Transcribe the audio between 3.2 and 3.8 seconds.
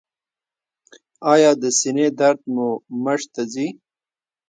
ته ځي؟